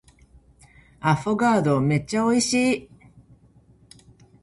[1.01, 2.89] アフォガードめっちゃ美味しい